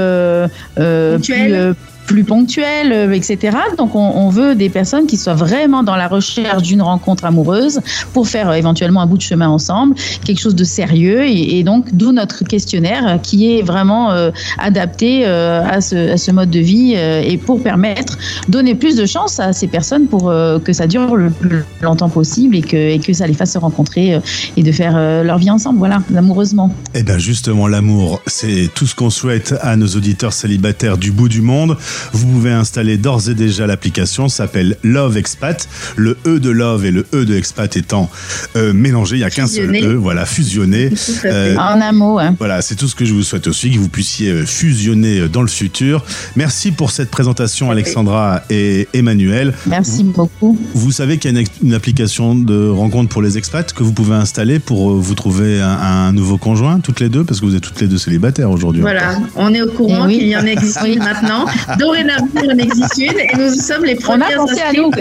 plus 0.75 1.75
plus 2.11 2.23
ponctuel, 2.25 2.91
euh, 2.91 3.13
etc. 3.13 3.57
Donc 3.77 3.95
on, 3.95 4.29
veut 4.29 4.53
des 4.53 4.69
personnes 4.69 5.07
qui 5.07 5.15
soient 5.15 5.33
vraiment 5.33 5.81
dans 5.81 5.95
la 5.95 6.09
recherche 6.09 6.63
d'une 6.63 6.81
rencontre 6.81 7.23
amoureuse 7.23 7.79
pour 8.13 8.27
faire 8.27 8.49
euh, 8.49 8.55
éventuellement 8.55 9.01
un 9.01 9.05
bout 9.05 9.17
de 9.17 9.21
chemin 9.21 9.47
ensemble, 9.47 9.95
quelque 10.25 10.41
chose 10.41 10.55
de 10.55 10.65
sérieux. 10.65 11.23
Et, 11.23 11.63
donc 11.63 11.93
d'où 11.93 12.11
notre 12.11 12.43
questionnaire 12.43 13.19
qui 13.21 13.55
est 13.55 13.61
vraiment 13.61 14.09
adapté 14.57 15.25
à 15.25 15.79
ce, 15.79 16.13
à, 16.13 16.17
ce, 16.17 16.31
mode 16.31 16.49
de 16.49 16.59
vie 16.59 16.93
et 16.93 17.37
pour 17.37 17.61
permettre, 17.61 18.17
donner 18.49 18.73
plus 18.73 18.95
de 18.95 19.05
chance 19.05 19.39
à 19.39 19.53
ces 19.53 19.67
personnes 19.67 20.07
pour 20.07 20.33
que 20.65 20.73
ça 20.73 20.87
dure 20.87 21.15
le 21.15 21.29
plus 21.29 21.63
longtemps 21.81 22.09
possible 22.09 22.55
et 22.55 22.61
que, 22.61 22.75
et 22.75 22.99
que 22.99 23.13
ça 23.13 23.27
les 23.27 23.33
fasse 23.33 23.51
se 23.51 23.59
rencontrer 23.59 24.19
et 24.57 24.63
de 24.63 24.71
faire 24.71 25.23
leur 25.23 25.37
vie 25.37 25.51
ensemble, 25.51 25.77
voilà, 25.77 26.01
amoureusement. 26.17 26.73
Et 26.95 26.99
eh 26.99 27.03
bien 27.03 27.19
justement, 27.19 27.67
l'amour, 27.67 28.21
c'est 28.25 28.69
tout 28.73 28.87
ce 28.87 28.95
qu'on 28.95 29.11
souhaite 29.11 29.53
à 29.61 29.75
nos 29.75 29.87
auditeurs 29.87 30.33
célibataires 30.33 30.97
du 30.97 31.11
bout 31.11 31.29
du 31.29 31.41
monde. 31.41 31.77
Vous 32.13 32.27
pouvez 32.27 32.51
installer 32.51 32.97
d'ores 32.97 33.29
et 33.29 33.35
déjà 33.35 33.67
l'application, 33.67 34.29
s'appelle 34.29 34.77
Love 34.83 35.17
Expat. 35.17 35.67
Le 35.95 36.17
E 36.25 36.39
de 36.39 36.49
Love 36.49 36.85
et 36.85 36.91
le 36.91 37.05
E 37.13 37.25
de 37.25 37.35
Expat 37.35 37.75
étant 37.77 38.09
euh, 38.55 38.73
mélangés, 38.73 39.15
il 39.15 39.19
n'y 39.19 39.25
a 39.25 39.29
qu'un 39.29 39.47
seul 39.47 39.75
E, 39.75 39.93
voilà, 39.95 40.25
fusionné. 40.25 40.91
Euh, 41.25 41.55
en 41.57 41.81
un 41.81 41.91
mot. 41.91 42.19
Hein. 42.19 42.35
Voilà, 42.37 42.61
c'est 42.61 42.75
tout 42.75 42.87
ce 42.87 42.95
que 42.95 43.05
je 43.05 43.13
vous 43.13 43.23
souhaite 43.23 43.47
aussi, 43.47 43.71
que 43.71 43.77
vous 43.77 43.89
puissiez 43.89 44.29
euh, 44.31 44.45
fusionner 44.45 45.27
dans 45.27 45.41
le 45.41 45.47
futur. 45.47 46.03
Merci 46.35 46.71
pour 46.71 46.91
cette 46.91 47.09
présentation, 47.09 47.71
Alexandra 47.71 48.43
et 48.49 48.87
Emmanuel. 48.93 49.53
Merci 49.65 50.03
beaucoup. 50.03 50.57
Vous 50.73 50.91
savez 50.91 51.17
qu'il 51.17 51.35
y 51.35 51.37
a 51.37 51.43
une, 51.63 51.73
application 51.73 52.35
de 52.35 52.69
rencontre 52.69 53.09
pour 53.09 53.21
les 53.21 53.37
expats 53.37 53.73
que 53.73 53.83
vous 53.83 53.93
pouvez 53.93 54.15
installer 54.15 54.59
pour 54.59 54.91
vous 54.91 55.15
trouver 55.15 55.61
un, 55.61 56.11
nouveau 56.11 56.37
conjoint, 56.37 56.79
toutes 56.79 56.99
les 56.99 57.09
deux, 57.09 57.23
parce 57.23 57.39
que 57.39 57.45
vous 57.45 57.55
êtes 57.55 57.63
toutes 57.63 57.79
les 57.81 57.87
deux 57.87 57.97
célibataires 57.97 58.51
aujourd'hui. 58.51 58.81
Voilà, 58.81 59.19
on 59.35 59.53
est 59.53 59.61
au 59.61 59.71
courant 59.71 60.07
eh 60.07 60.17
qu'il 60.17 60.27
y 60.27 60.35
en 60.35 60.45
existe 60.45 60.79
maintenant. 60.97 61.45
Dorénavant, 61.91 62.27
il 62.43 62.51
en 62.51 62.57
existe 62.57 62.97
une 62.97 63.19
et 63.19 63.29
nous 63.37 63.53
sommes 63.53 63.83
les 63.83 63.95
premiers. 63.95 64.23
On 64.37 64.43
a 64.43 64.47
pensé 64.47 64.61
à 64.61 64.73
nous. 64.73 64.91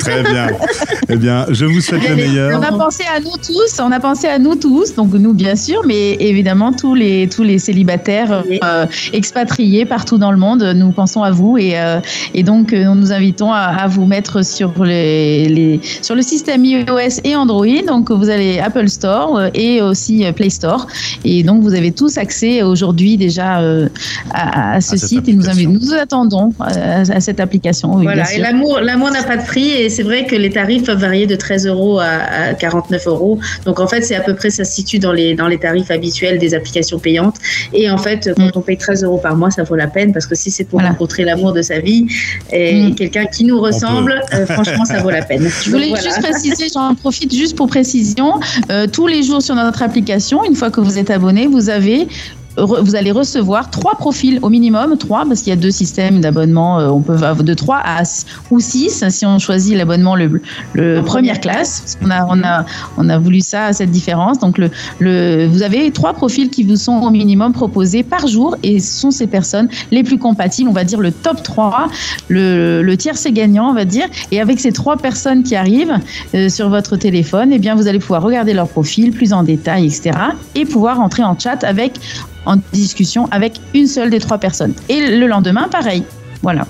Très 0.00 0.22
bien. 0.22 0.48
Eh 1.08 1.16
bien, 1.16 1.46
je 1.50 1.64
vous 1.64 1.80
souhaite 1.80 2.06
le 2.08 2.16
meilleur. 2.16 2.60
On 2.60 2.62
a 2.62 2.78
pensé 2.78 3.04
à 3.14 3.20
nous 3.20 3.36
tous. 3.44 3.80
On 3.80 3.90
a 3.92 4.00
pensé 4.00 4.26
à 4.26 4.38
nous 4.38 4.54
tous. 4.54 4.94
Donc 4.94 5.12
nous, 5.12 5.32
bien 5.32 5.56
sûr, 5.56 5.82
mais 5.86 6.14
évidemment 6.14 6.72
tous 6.72 6.94
les 6.94 7.28
tous 7.28 7.42
les 7.42 7.58
célibataires 7.58 8.44
euh, 8.62 8.86
expatriés 9.12 9.86
partout 9.86 10.18
dans 10.18 10.30
le 10.30 10.36
monde. 10.36 10.62
Nous 10.62 10.92
pensons 10.92 11.22
à 11.22 11.30
vous 11.30 11.56
et 11.56 11.78
euh, 11.78 12.00
et 12.34 12.42
donc 12.42 12.72
euh, 12.72 12.94
nous 12.94 13.12
invitons 13.12 13.52
à, 13.52 13.60
à, 13.60 13.88
vous 13.88 14.04
mettre 14.04 14.44
sur 14.44 14.84
les, 14.84 15.48
les 15.48 15.80
sur 16.02 16.14
le 16.14 16.22
système 16.22 16.64
iOS 16.64 17.20
et 17.24 17.36
Android. 17.36 17.82
Donc 17.86 18.10
vous 18.10 18.28
allez 18.28 18.58
Apple 18.58 18.88
Store 18.88 19.48
et 19.54 19.80
aussi 19.80 20.24
Play 20.32 20.50
Store 20.50 20.86
et 21.24 21.42
donc 21.42 21.62
vous 21.62 21.74
avez 21.74 21.92
tous 21.92 22.18
accès 22.18 22.62
aujourd'hui 22.62 23.16
déjà 23.16 23.62
à, 24.34 24.80
ce 24.80 24.96
site 24.96 25.28
et 25.28 25.32
nous, 25.32 25.42
nous 25.42 25.94
attendons 26.08 26.52
à, 26.58 27.20
cette 27.20 27.38
application. 27.38 27.90
voilà, 27.98 28.32
et 28.32 28.38
l'amour, 28.38 28.80
l'amour 28.80 29.10
n'a 29.10 29.22
pas 29.22 29.36
de 29.36 29.44
prix 29.44 29.68
et 29.68 29.90
c'est 29.90 30.02
vrai 30.02 30.24
que 30.24 30.34
les 30.34 30.50
tarifs 30.50 30.84
peuvent 30.84 30.98
varier 30.98 31.26
de 31.26 31.36
13 31.36 31.66
euros 31.66 32.00
à, 32.00 32.54
49 32.54 33.06
euros. 33.06 33.38
Donc 33.66 33.78
en 33.78 33.86
fait, 33.86 34.00
c'est 34.00 34.14
à 34.14 34.22
peu 34.22 34.34
près, 34.34 34.48
ça 34.48 34.64
se 34.64 34.72
situe 34.72 34.98
dans 34.98 35.12
les, 35.12 35.34
dans 35.34 35.48
les 35.48 35.58
tarifs 35.58 35.90
habituels 35.90 36.38
des 36.38 36.54
applications 36.54 36.98
payantes. 36.98 37.36
Et 37.74 37.90
en 37.90 37.98
fait, 37.98 38.30
quand 38.36 38.46
mm. 38.46 38.52
on 38.54 38.60
paye 38.62 38.78
13 38.78 39.04
euros 39.04 39.18
par 39.18 39.36
mois, 39.36 39.50
ça 39.50 39.64
vaut 39.64 39.76
la 39.76 39.86
peine 39.86 40.12
parce 40.12 40.26
que 40.26 40.34
si 40.34 40.50
c'est 40.50 40.64
pour 40.64 40.80
rencontrer 40.80 41.24
l'amour 41.24 41.52
de 41.52 41.60
sa 41.60 41.78
vie 41.78 42.06
et, 42.50 42.88
mm. 42.88 42.94
quelqu'un 42.94 43.26
qui 43.26 43.44
nous 43.44 43.60
ressemble, 43.60 44.22
euh, 44.32 44.46
franchement, 44.54 44.86
ça 44.86 45.02
vaut 45.02 45.10
la 45.10 45.22
peine. 45.22 45.46
Je 45.62 45.70
voulais 45.70 45.88
juste 45.88 46.22
préciser, 46.22 46.68
j'en 46.72 46.94
profite 46.94 47.34
juste 47.34 47.54
pour 47.54 47.66
précision, 47.66 48.40
euh, 48.70 48.86
tous 48.86 49.06
les 49.06 49.22
jours 49.22 49.42
sur 49.42 49.54
notre 49.54 49.82
application, 49.82 50.42
une 50.44 50.56
fois 50.56 50.70
que 50.70 50.80
vous 50.80 50.98
êtes 50.98 51.10
abonné, 51.10 51.46
vous 51.46 51.68
avez 51.68 52.08
vous 52.64 52.96
allez 52.96 53.10
recevoir 53.10 53.70
trois 53.70 53.94
profils 53.94 54.38
au 54.42 54.48
minimum, 54.48 54.96
trois, 54.98 55.24
parce 55.26 55.40
qu'il 55.40 55.50
y 55.50 55.52
a 55.52 55.56
deux 55.56 55.70
systèmes 55.70 56.20
d'abonnement. 56.20 56.78
Euh, 56.78 56.88
on 56.88 57.00
peut 57.00 57.14
avoir 57.14 57.42
de 57.42 57.54
trois 57.54 57.80
à 57.84 58.02
ou 58.50 58.60
six 58.60 59.04
si 59.08 59.26
on 59.26 59.38
choisit 59.38 59.76
l'abonnement 59.76 60.14
le, 60.16 60.40
le, 60.74 61.02
première 61.02 61.40
classe. 61.40 61.98
On 62.02 62.10
a, 62.10 62.26
on 62.28 62.42
a, 62.42 62.64
on 62.96 63.08
a 63.08 63.18
voulu 63.18 63.40
ça, 63.40 63.72
cette 63.72 63.90
différence. 63.90 64.38
Donc, 64.38 64.58
le, 64.58 64.70
le, 64.98 65.46
vous 65.46 65.62
avez 65.62 65.90
trois 65.90 66.12
profils 66.14 66.50
qui 66.50 66.62
vous 66.62 66.76
sont 66.76 67.00
au 67.00 67.10
minimum 67.10 67.52
proposés 67.52 68.02
par 68.02 68.26
jour 68.26 68.56
et 68.62 68.80
ce 68.80 69.00
sont 69.00 69.10
ces 69.10 69.26
personnes 69.26 69.68
les 69.90 70.02
plus 70.02 70.18
compatibles. 70.18 70.68
On 70.68 70.72
va 70.72 70.84
dire 70.84 71.00
le 71.00 71.12
top 71.12 71.42
3, 71.42 71.88
le, 72.28 72.82
le 72.82 72.96
tiers 72.96 73.16
c'est 73.16 73.32
gagnant, 73.32 73.70
on 73.70 73.74
va 73.74 73.84
dire. 73.84 74.06
Et 74.30 74.40
avec 74.40 74.60
ces 74.60 74.72
trois 74.72 74.96
personnes 74.96 75.42
qui 75.42 75.56
arrivent 75.56 75.98
euh, 76.34 76.48
sur 76.48 76.68
votre 76.68 76.96
téléphone, 76.96 77.50
eh 77.52 77.58
bien, 77.58 77.74
vous 77.74 77.88
allez 77.88 77.98
pouvoir 77.98 78.22
regarder 78.22 78.54
leur 78.54 78.68
profil 78.68 79.12
plus 79.12 79.32
en 79.32 79.42
détail, 79.42 79.86
etc. 79.86 80.10
Et 80.54 80.64
pouvoir 80.64 81.00
entrer 81.00 81.22
en 81.22 81.38
chat 81.38 81.62
avec 81.64 81.98
en 82.48 82.56
discussion 82.72 83.28
avec 83.30 83.60
une 83.74 83.86
seule 83.86 84.10
des 84.10 84.18
trois 84.18 84.38
personnes. 84.38 84.74
Et 84.88 85.16
le 85.18 85.26
lendemain, 85.26 85.68
pareil. 85.68 86.02
Voilà. 86.42 86.66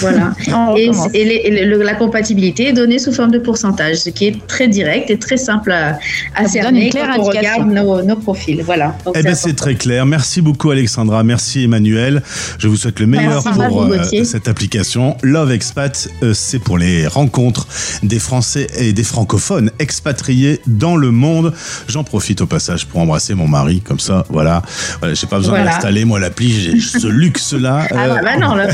Voilà. 0.00 0.32
et, 1.14 1.50
la 1.78 1.94
compatibilité 1.94 2.68
est 2.68 2.72
donnée 2.72 2.98
sous 2.98 3.12
forme 3.12 3.30
de 3.30 3.38
pourcentage, 3.38 3.96
ce 3.96 4.10
qui 4.10 4.26
est 4.26 4.46
très 4.46 4.68
direct 4.68 5.10
et 5.10 5.18
très 5.18 5.36
simple 5.36 5.72
à, 5.72 5.98
à 6.34 6.46
cerner 6.46 6.90
quand 6.90 7.18
on 7.18 7.24
regarde 7.24 7.68
nos, 7.68 8.16
profils. 8.16 8.62
Voilà. 8.62 8.96
eh 9.14 9.22
bien, 9.22 9.34
c'est 9.34 9.54
très 9.54 9.74
clair. 9.74 10.06
Merci 10.06 10.40
beaucoup, 10.40 10.70
Alexandra. 10.70 11.22
Merci, 11.22 11.64
Emmanuel. 11.64 12.22
Je 12.58 12.68
vous 12.68 12.76
souhaite 12.76 13.00
le 13.00 13.06
meilleur 13.06 13.42
pour 13.42 13.84
euh, 13.84 14.24
cette 14.24 14.48
application. 14.48 15.16
Love 15.22 15.52
Expat, 15.52 16.08
euh, 16.22 16.34
c'est 16.34 16.58
pour 16.58 16.78
les 16.78 17.06
rencontres 17.06 17.66
des 18.02 18.18
Français 18.18 18.66
et 18.76 18.92
des 18.92 19.04
francophones 19.04 19.70
expatriés 19.78 20.60
dans 20.66 20.96
le 20.96 21.10
monde. 21.10 21.52
J'en 21.88 22.04
profite 22.04 22.40
au 22.40 22.46
passage 22.46 22.86
pour 22.86 23.00
embrasser 23.00 23.34
mon 23.34 23.48
mari, 23.48 23.80
comme 23.80 24.00
ça, 24.00 24.24
voilà. 24.28 24.62
voilà 25.00 25.14
j'ai 25.14 25.26
pas 25.26 25.38
besoin 25.38 25.64
d'installer, 25.64 26.04
moi, 26.04 26.18
l'appli, 26.18 26.50
j'ai 26.50 26.80
ce 26.80 27.06
luxe-là. 27.06 27.86
Ah, 27.90 28.08
bah, 28.08 28.20
bah 28.22 28.36
non, 28.36 28.54
là, 28.54 28.66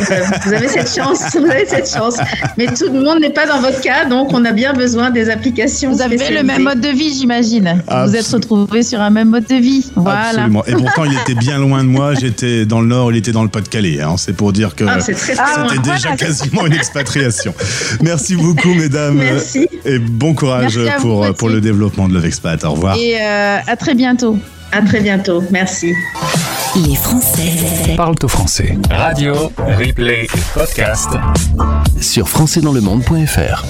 vous 0.45 0.53
avez 0.53 0.69
cette 0.69 0.95
chance, 0.95 1.37
vous 1.37 1.51
avez 1.51 1.67
cette 1.67 1.91
chance. 1.91 2.17
Mais 2.57 2.67
tout 2.67 2.93
le 2.93 3.03
monde 3.03 3.21
n'est 3.21 3.31
pas 3.31 3.47
dans 3.47 3.61
votre 3.61 3.81
cas, 3.81 4.05
donc 4.05 4.33
on 4.33 4.45
a 4.45 4.53
bien 4.53 4.73
besoin 4.73 5.11
des 5.11 5.31
applications. 5.31 5.93
Vous 5.93 6.03
avez 6.03 6.17
le 6.31 6.43
même 6.43 6.63
mode 6.63 6.81
de 6.81 6.89
vie, 6.89 7.15
j'imagine. 7.15 7.83
Vous 8.07 8.17
êtes 8.17 8.27
retrouvé 8.27 8.83
sur 8.83 9.01
un 9.01 9.11
même 9.11 9.31
mode 9.31 9.47
de 9.47 9.57
vie. 9.57 9.91
Voilà. 9.97 10.29
Absolument. 10.29 10.65
Et 10.67 10.73
pourtant, 10.73 11.05
il 11.05 11.13
était 11.13 11.35
bien 11.35 11.59
loin 11.59 11.83
de 11.85 11.89
moi. 11.89 12.15
J'étais 12.15 12.67
dans 12.67 12.81
le 12.81 12.87
Nord, 12.87 13.13
il 13.13 13.19
était 13.19 13.33
dans 13.33 13.43
le 13.43 13.49
Pas-de-Calais. 13.49 14.01
Hein. 14.01 14.17
C'est 14.17 14.35
pour 14.35 14.53
dire 14.53 14.75
que 14.75 14.85
ah, 14.85 15.01
c'était 15.01 15.79
déjà 15.83 16.17
quasiment 16.17 16.67
une 16.67 16.75
expatriation. 16.75 17.55
Merci 18.03 18.37
beaucoup, 18.37 18.75
mesdames. 18.75 19.15
Merci. 19.15 19.69
Et 19.85 19.99
bon 19.99 20.35
courage 20.35 20.79
pour, 21.01 21.27
pour 21.35 21.49
le 21.49 21.61
développement 21.61 22.09
de 22.09 22.15
Love 22.15 22.27
Expat. 22.27 22.65
Au 22.65 22.73
revoir. 22.73 22.97
Et 22.97 23.17
euh, 23.21 23.59
à 23.67 23.77
très 23.77 23.95
bientôt. 23.95 24.39
À 24.73 24.83
très 24.83 25.01
bientôt. 25.01 25.43
Merci. 25.51 25.93
Les 26.77 26.97
Français 26.97 27.95
parlent 27.97 28.17
au 28.23 28.29
français. 28.29 28.77
Radio, 28.91 29.53
replay, 29.79 30.27
podcast 30.55 31.09
sur 32.01 32.29
françaisdanslemonde.fr. 32.29 33.65